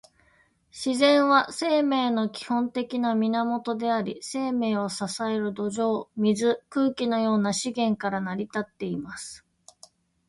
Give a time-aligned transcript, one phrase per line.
[0.71, 9.45] 自然は、生命の基本的な源であり、生命を支える土壌、水、空気のような資源から成り立っています。